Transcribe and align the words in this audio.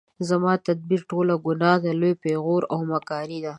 زما 0.29 0.53
تدبیر 0.67 1.01
ټوله 1.09 1.35
ګناه 1.45 1.77
ده 1.83 1.91
لوی 1.99 2.13
پیغور 2.23 2.61
او 2.73 2.79
مکاري 2.91 3.39
ده 3.43 3.49